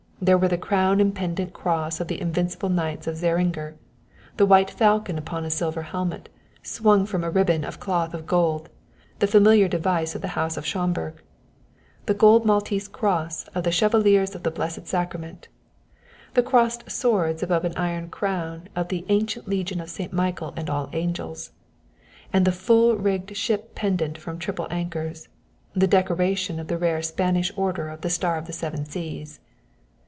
There 0.23 0.37
were 0.37 0.47
the 0.47 0.55
crown 0.59 0.99
and 1.01 1.15
pendant 1.15 1.51
cross 1.51 1.99
of 1.99 2.07
the 2.07 2.21
Invincible 2.21 2.69
Knights 2.69 3.07
of 3.07 3.15
Zaringer; 3.17 3.73
the 4.37 4.45
white 4.45 4.69
falcon 4.69 5.17
upon 5.17 5.45
a 5.45 5.49
silver 5.49 5.81
helmet, 5.81 6.29
swung 6.61 7.07
from 7.07 7.23
a 7.23 7.31
ribbon 7.31 7.63
of 7.65 7.79
cloth 7.79 8.13
of 8.13 8.27
gold 8.27 8.69
the 9.17 9.25
familiar 9.25 9.67
device 9.67 10.13
of 10.13 10.21
the 10.21 10.27
house 10.37 10.57
of 10.57 10.63
Schomburg, 10.63 11.23
the 12.05 12.13
gold 12.13 12.45
Maltese 12.45 12.87
cross 12.87 13.47
of 13.55 13.63
the 13.63 13.71
Chevaliers 13.71 14.35
of 14.35 14.43
the 14.43 14.51
Blessed 14.51 14.85
Sacrament; 14.85 15.47
the 16.35 16.43
crossed 16.43 16.91
swords 16.91 17.41
above 17.41 17.65
an 17.65 17.73
iron 17.75 18.07
crown 18.07 18.69
of 18.75 18.89
the 18.89 19.05
Ancient 19.09 19.47
Legion 19.47 19.81
of 19.81 19.89
Saint 19.89 20.13
Michael 20.13 20.53
and 20.55 20.69
All 20.69 20.87
Angels; 20.93 21.49
and 22.31 22.45
the 22.45 22.51
full 22.51 22.95
rigged 22.95 23.35
ship 23.35 23.73
pendant 23.73 24.19
from 24.19 24.37
triple 24.37 24.67
anchors 24.69 25.29
the 25.73 25.87
decoration 25.87 26.59
of 26.59 26.67
the 26.67 26.77
rare 26.77 27.01
Spanish 27.01 27.51
order 27.55 27.89
of 27.89 28.01
the 28.01 28.09
Star 28.11 28.37
of 28.37 28.45
the 28.45 28.53
Seven 28.53 28.85
Seas. 28.85 29.39